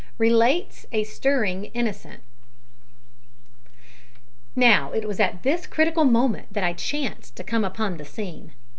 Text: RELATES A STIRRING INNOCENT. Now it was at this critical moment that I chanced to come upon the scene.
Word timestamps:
RELATES 0.17 0.87
A 0.91 1.03
STIRRING 1.03 1.65
INNOCENT. 1.75 2.21
Now 4.55 4.91
it 4.93 5.07
was 5.07 5.19
at 5.19 5.43
this 5.43 5.67
critical 5.67 6.05
moment 6.05 6.51
that 6.53 6.63
I 6.63 6.73
chanced 6.73 7.35
to 7.35 7.43
come 7.43 7.63
upon 7.63 7.97
the 7.97 8.05
scene. 8.05 8.53